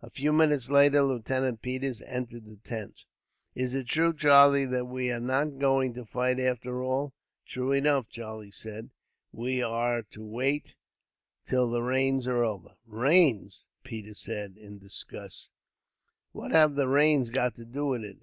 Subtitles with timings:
[0.00, 3.02] A few minutes later, Lieutenant Peters entered the tent.
[3.54, 7.12] "Is it true, Charlie, that we are not going to fight, after all?"
[7.46, 8.88] "True enough," Charlie said.
[9.32, 10.76] "We are to wait
[11.46, 15.50] till the rains are over." "Rains!" Peters said, in disgust;
[16.32, 18.16] "what have the rains got to do with it?